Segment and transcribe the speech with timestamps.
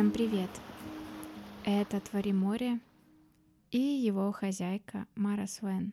[0.00, 0.48] Всем привет!
[1.62, 2.80] Это Твори море
[3.70, 5.92] и его хозяйка Мара Свен.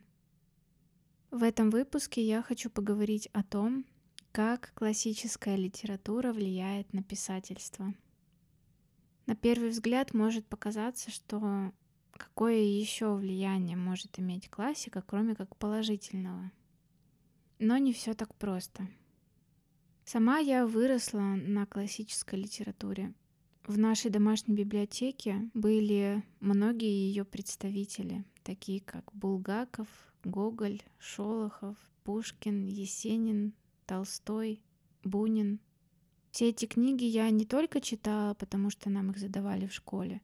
[1.30, 3.84] В этом выпуске я хочу поговорить о том,
[4.32, 7.92] как классическая литература влияет на писательство.
[9.26, 11.70] На первый взгляд может показаться, что
[12.12, 16.50] какое еще влияние может иметь классика, кроме как положительного.
[17.58, 18.88] Но не все так просто.
[20.06, 23.12] Сама я выросла на классической литературе.
[23.68, 29.88] В нашей домашней библиотеке были многие ее представители, такие как Булгаков,
[30.24, 33.52] Гоголь, Шолохов, Пушкин, Есенин,
[33.84, 34.62] Толстой,
[35.04, 35.60] Бунин.
[36.30, 40.22] Все эти книги я не только читала, потому что нам их задавали в школе,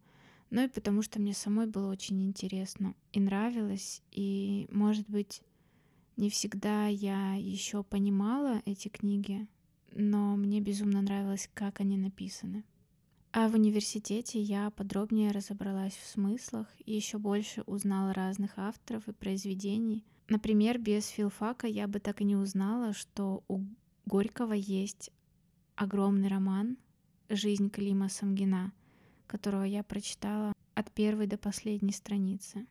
[0.49, 5.43] но и потому что мне самой было очень интересно и нравилось, и, может быть,
[6.17, 9.47] не всегда я еще понимала эти книги,
[9.93, 12.65] но мне безумно нравилось, как они написаны.
[13.37, 19.13] А в университете я подробнее разобралась в смыслах и еще больше узнала разных авторов и
[19.13, 20.05] произведений.
[20.29, 23.63] Например, без филфака я бы так и не узнала, что у
[24.07, 25.11] Горького есть
[25.75, 26.79] огромный роман
[27.29, 28.73] «Жизнь Клима Самгина»,
[29.27, 32.69] которого я прочитала от первой до последней страницы.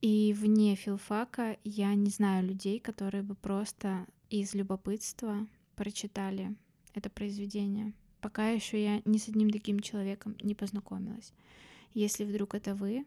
[0.00, 6.56] И вне филфака я не знаю людей, которые бы просто из любопытства прочитали
[6.94, 7.92] это произведение.
[8.20, 11.32] Пока еще я ни с одним таким человеком не познакомилась.
[11.94, 13.06] Если вдруг это вы,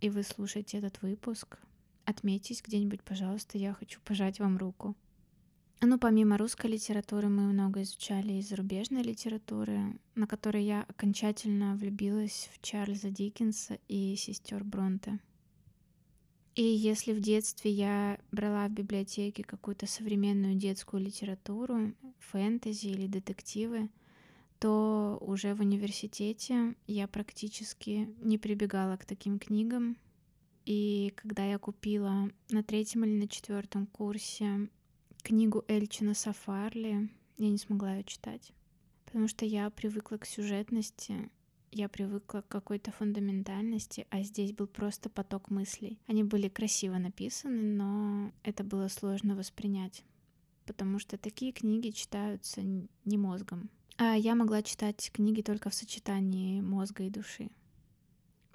[0.00, 1.58] и вы слушаете этот выпуск,
[2.04, 4.96] отметьтесь где-нибудь, пожалуйста, я хочу пожать вам руку.
[5.80, 12.48] Ну, помимо русской литературы, мы много изучали и зарубежной литературы, на которой я окончательно влюбилась
[12.52, 15.18] в Чарльза Диккенса и сестер Бронте.
[16.54, 23.88] И если в детстве я брала в библиотеке какую-то современную детскую литературу, фэнтези или детективы,
[24.62, 29.96] то уже в университете я практически не прибегала к таким книгам.
[30.66, 34.68] И когда я купила на третьем или на четвертом курсе
[35.24, 38.52] книгу Эльчина Сафарли, я не смогла ее читать,
[39.04, 41.28] потому что я привыкла к сюжетности
[41.72, 45.98] я привыкла к какой-то фундаментальности, а здесь был просто поток мыслей.
[46.06, 50.04] Они были красиво написаны, но это было сложно воспринять,
[50.66, 53.70] потому что такие книги читаются не мозгом.
[54.04, 57.50] А я могла читать книги только в сочетании мозга и души.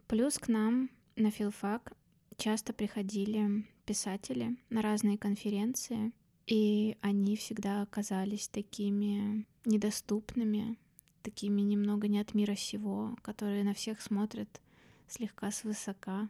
[0.06, 1.94] Плюс к нам на филфак
[2.36, 6.12] часто приходили писатели на разные конференции,
[6.48, 10.78] и они всегда оказались такими недоступными,
[11.24, 14.60] такими немного не от мира сего, которые на всех смотрят
[15.08, 16.28] слегка свысока.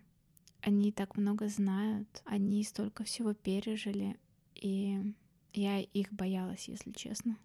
[0.61, 4.16] Они так много знают, они столько всего пережили,
[4.53, 5.01] и
[5.53, 7.35] я их боялась, если честно.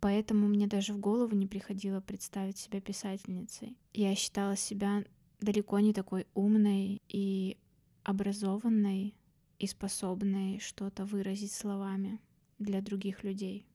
[0.00, 3.76] Поэтому мне даже в голову не приходило представить себя писательницей.
[3.92, 5.04] Я считала себя
[5.40, 7.56] далеко не такой умной и
[8.04, 9.14] образованной
[9.58, 12.20] и способной что-то выразить словами
[12.58, 13.66] для других людей.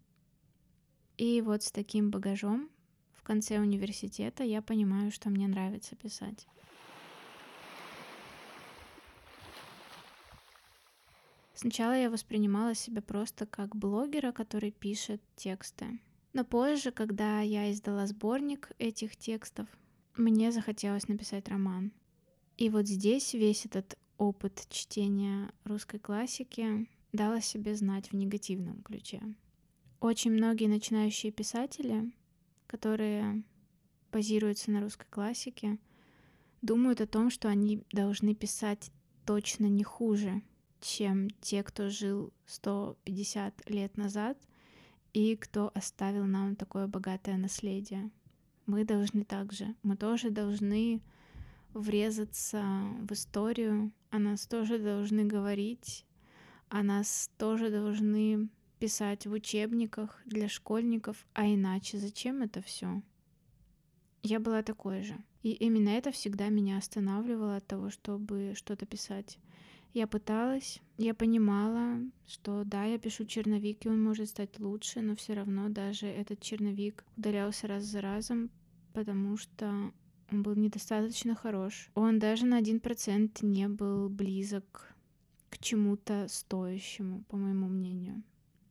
[1.17, 2.69] И вот с таким багажом
[3.13, 6.47] в конце университета я понимаю, что мне нравится писать.
[11.53, 16.00] Сначала я воспринимала себя просто как блогера, который пишет тексты.
[16.34, 19.68] Но позже, когда я издала сборник этих текстов,
[20.16, 21.92] мне захотелось написать роман.
[22.58, 29.22] И вот здесь весь этот опыт чтения русской классики дал себе знать в негативном ключе.
[30.00, 32.12] Очень многие начинающие писатели
[32.74, 33.44] которые
[34.12, 35.78] базируются на русской классике,
[36.64, 38.90] думают о том, что они должны писать
[39.28, 40.42] точно не хуже,
[40.82, 44.40] чем те, кто жил 150 лет назад
[45.13, 48.12] и кто оставил нам такое богатое наследие.
[48.66, 51.01] Мы должны также, мы тоже должны
[51.74, 52.64] врезаться
[53.02, 56.05] в историю, о нас тоже должны говорить,
[56.70, 58.49] о нас тоже должны
[58.79, 63.02] писать в учебниках для школьников, а иначе зачем это все?
[64.23, 65.16] Я была такой же.
[65.41, 69.38] И именно это всегда меня останавливало от того, чтобы что-то писать.
[69.93, 75.16] Я пыталась, я понимала, что да, я пишу черновик, и он может стать лучше, но
[75.16, 78.49] все равно даже этот черновик удалялся раз за разом,
[78.93, 79.91] потому что
[80.31, 81.91] он был недостаточно хорош.
[81.93, 84.95] Он даже на один процент не был близок
[85.49, 88.23] к чему-то стоящему, по моему мнению.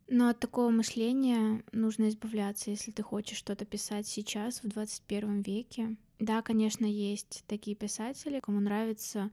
[0.08, 5.96] Но от такого мышления нужно избавляться, если ты хочешь что-то писать сейчас, в 21 веке.
[6.19, 9.30] Да, конечно, есть такие писатели, кому нравится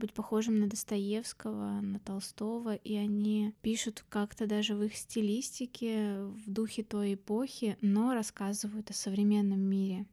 [0.00, 6.50] быть похожим на Достоевского, на Толстого, и они пишут как-то даже в их стилистике, в
[6.50, 10.06] духе той эпохи, но рассказывают о современном мире.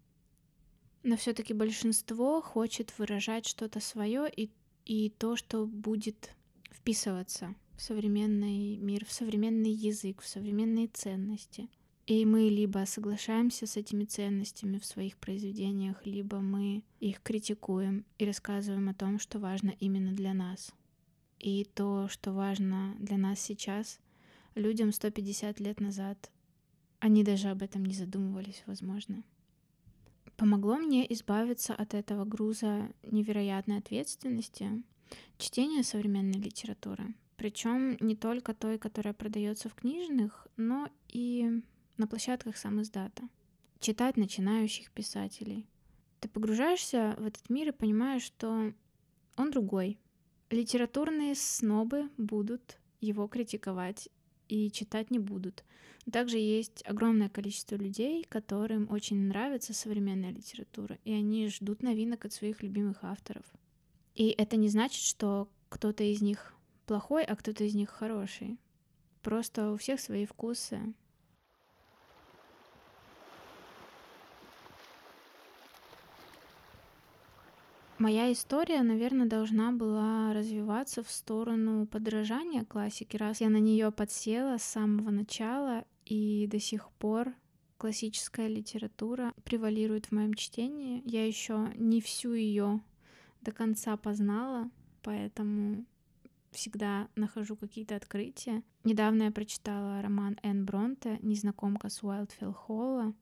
[1.03, 4.51] но все-таки большинство хочет выражать что-то свое и,
[4.85, 6.35] и то, что будет
[6.71, 11.69] вписываться в современный мир, в современный язык, в современные ценности.
[12.07, 18.25] И мы либо соглашаемся с этими ценностями в своих произведениях, либо мы их критикуем и
[18.25, 20.73] рассказываем о том, что важно именно для нас.
[21.37, 23.99] И то, что важно для нас сейчас,
[24.55, 26.31] людям 150 лет назад,
[26.99, 29.21] они даже об этом не задумывались, возможно.
[30.37, 34.81] Помогло мне избавиться от этого груза невероятной ответственности
[35.37, 37.15] чтение современной литературы.
[37.35, 41.61] Причем не только той, которая продается в книжных, но и
[41.97, 43.23] на площадках сам издата.
[43.79, 45.67] Читать начинающих писателей.
[46.19, 48.73] Ты погружаешься в этот мир и понимаешь, что
[49.35, 49.99] он другой.
[50.49, 54.09] Литературные снобы будут его критиковать
[54.47, 55.63] и читать не будут.
[56.11, 62.33] Также есть огромное количество людей, которым очень нравится современная литература, и они ждут новинок от
[62.33, 63.45] своих любимых авторов.
[64.15, 66.55] И это не значит, что кто-то из них
[66.85, 68.57] плохой, а кто-то из них хороший.
[69.21, 70.93] Просто у всех свои вкусы.
[77.99, 84.59] Моя история, наверное, должна была развиваться в сторону подражания классики, раз я на нее подсела
[84.59, 87.33] с самого начала, и до сих пор
[87.77, 91.01] классическая литература превалирует в моем чтении.
[91.05, 92.81] Я еще не всю ее
[93.41, 94.69] до конца познала,
[95.01, 95.83] поэтому
[96.51, 98.61] всегда нахожу какие-то открытия.
[98.83, 103.13] Недавно я прочитала роман Энн Бронте «Незнакомка с Уайлдфилл Холла»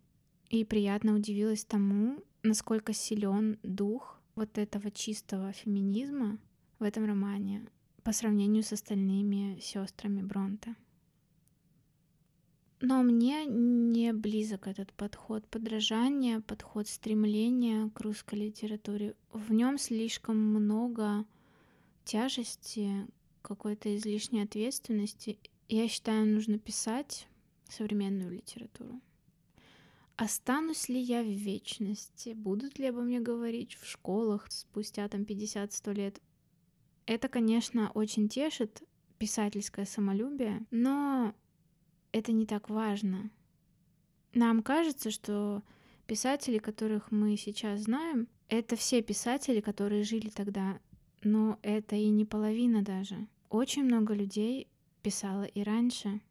[0.49, 6.37] и приятно удивилась тому, насколько силен дух вот этого чистого феминизма
[6.79, 7.65] в этом романе
[8.03, 10.75] по сравнению с остальными сестрами Бронте.
[12.81, 19.15] Но мне не близок этот подход подражания, подход стремления к русской литературе.
[19.31, 21.25] В нем слишком много
[22.03, 23.07] тяжести,
[23.41, 25.39] какой-то излишней ответственности.
[25.69, 27.27] Я считаю, нужно писать
[27.69, 28.99] современную литературу.
[30.17, 32.29] Останусь ли я в вечности?
[32.33, 36.21] Будут ли обо мне говорить в школах спустя там 50-100 лет?
[37.05, 38.81] Это, конечно, очень тешит
[39.17, 41.33] писательское самолюбие, но
[42.13, 43.29] это не так важно.
[44.33, 45.63] Нам кажется, что
[46.07, 50.79] писатели, которых мы сейчас знаем, это все писатели, которые жили тогда,
[51.23, 53.27] но это и не половина даже.
[53.49, 54.69] Очень много людей
[55.01, 56.21] писало и раньше.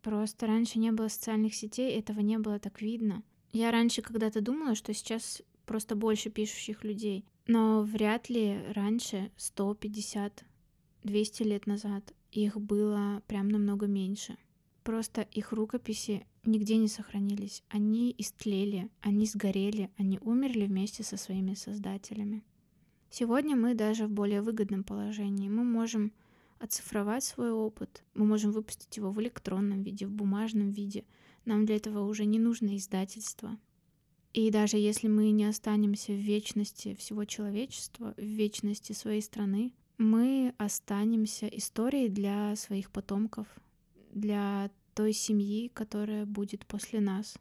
[0.00, 3.22] Просто раньше не было социальных сетей, этого не было так видно.
[3.54, 10.44] Я раньше когда-то думала, что сейчас просто больше пишущих людей, но вряд ли раньше, 150,
[11.04, 14.36] 200 лет назад, их было прям намного меньше.
[14.82, 17.62] Просто их рукописи нигде не сохранились.
[17.68, 22.42] Они истлели, они сгорели, они умерли вместе со своими создателями.
[23.08, 25.48] Сегодня мы даже в более выгодном положении.
[25.48, 26.12] Мы можем
[26.58, 31.04] оцифровать свой опыт, мы можем выпустить его в электронном виде, в бумажном виде—
[31.44, 33.58] нам для этого уже не нужно издательство.
[34.32, 40.54] И даже если мы не останемся в вечности всего человечества, в вечности своей страны, мы
[40.58, 43.46] останемся историей для своих потомков,
[44.12, 47.36] для той семьи, которая будет после нас.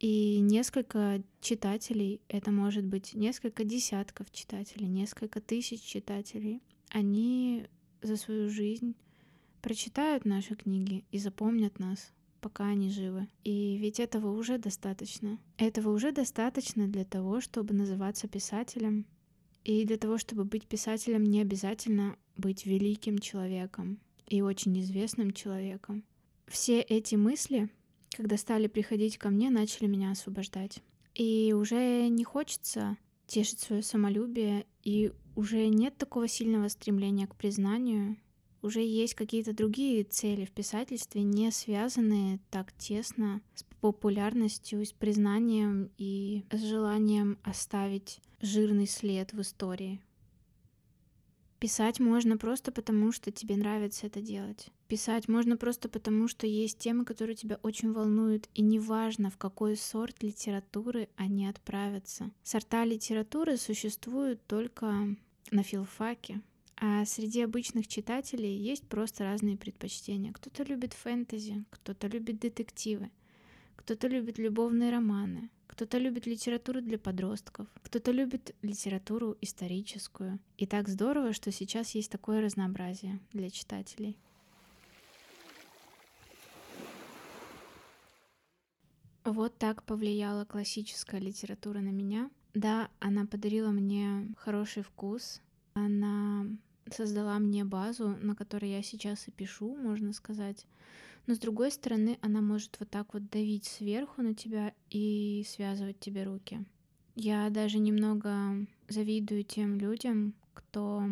[0.00, 7.66] И несколько читателей, это может быть несколько десятков читателей, несколько тысяч читателей, они
[8.02, 8.94] за свою жизнь
[9.62, 12.12] прочитают наши книги и запомнят нас
[12.44, 13.26] пока они живы.
[13.42, 15.38] И ведь этого уже достаточно.
[15.56, 19.06] Этого уже достаточно для того, чтобы называться писателем.
[19.64, 26.04] И для того, чтобы быть писателем, не обязательно быть великим человеком и очень известным человеком.
[26.46, 27.70] Все эти мысли,
[28.10, 30.82] когда стали приходить ко мне, начали меня освобождать.
[31.14, 38.18] И уже не хочется тешить свое самолюбие, и уже нет такого сильного стремления к признанию,
[38.64, 45.90] уже есть какие-то другие цели в писательстве, не связанные так тесно с популярностью, с признанием
[45.98, 50.00] и с желанием оставить жирный след в истории.
[51.60, 54.68] Писать можно просто потому, что тебе нравится это делать.
[54.88, 59.76] Писать можно просто потому, что есть темы, которые тебя очень волнуют, и неважно, в какой
[59.76, 62.30] сорт литературы они отправятся.
[62.42, 65.16] Сорта литературы существуют только
[65.50, 66.40] на филфаке,
[66.76, 70.32] а среди обычных читателей есть просто разные предпочтения.
[70.32, 73.10] Кто-то любит фэнтези, кто-то любит детективы,
[73.76, 80.38] кто-то любит любовные романы, кто-то любит литературу для подростков, кто-то любит литературу историческую.
[80.56, 84.16] И так здорово, что сейчас есть такое разнообразие для читателей.
[89.24, 95.42] Вот так повлияла классическая литература на меня— Да, она подарила мне хороший вкус,
[95.74, 96.46] она
[96.90, 100.66] создала мне базу, на которой я сейчас и пишу, можно сказать.
[101.26, 105.98] Но с другой стороны, она может вот так вот давить сверху на тебя и связывать
[105.98, 106.64] тебе руки.
[107.14, 111.04] Я даже немного завидую тем людям, кто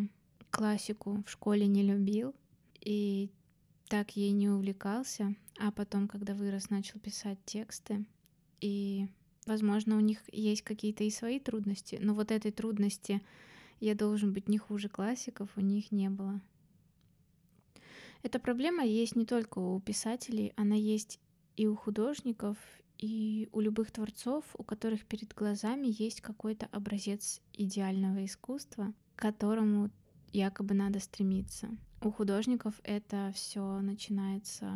[0.50, 2.34] классику в школе не любил
[2.80, 3.30] и
[3.88, 8.04] так ей не увлекался, а потом, когда вырос, начал писать тексты.
[8.60, 9.06] И,
[9.46, 13.22] возможно, у них есть какие-то и свои трудности, но вот этой трудности
[13.82, 16.40] я должен быть не хуже классиков, у них не было.
[18.22, 21.18] Эта проблема есть не только у писателей, она есть
[21.56, 22.56] и у художников,
[22.98, 29.90] и у любых творцов, у которых перед глазами есть какой-то образец идеального искусства, к которому
[30.32, 31.68] якобы надо стремиться.
[32.04, 34.66] У художников это все начинается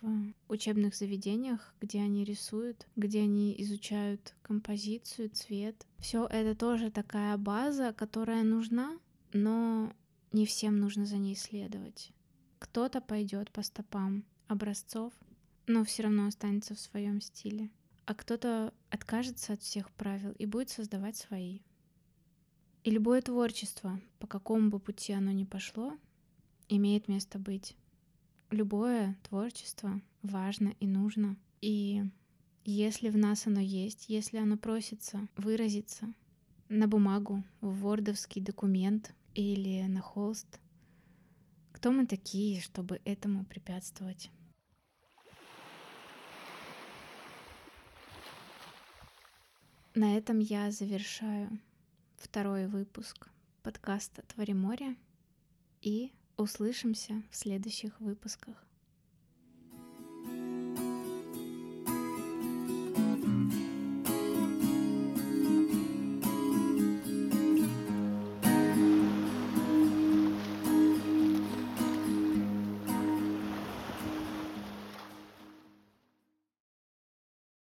[0.00, 5.84] в учебных заведениях, где они рисуют, где они изучают композицию, цвет.
[5.98, 8.96] Все это тоже такая база, которая нужна,
[9.32, 9.92] но
[10.30, 12.12] не всем нужно за ней следовать.
[12.60, 15.12] Кто-то пойдет по стопам образцов,
[15.66, 17.68] но все равно останется в своем стиле.
[18.06, 21.60] А кто-то откажется от всех правил и будет создавать свои.
[22.84, 25.98] И любое творчество, по какому бы пути оно ни пошло,
[26.70, 27.76] имеет место быть.
[28.50, 31.36] Любое творчество важно и нужно.
[31.60, 32.02] И
[32.64, 36.12] если в нас оно есть, если оно просится выразиться
[36.68, 40.60] на бумагу, в вордовский документ или на холст,
[41.72, 44.30] кто мы такие, чтобы этому препятствовать?
[49.94, 51.58] На этом я завершаю
[52.16, 53.28] второй выпуск
[53.62, 54.96] подкаста «Твори море»
[55.82, 58.56] и услышимся в следующих выпусках.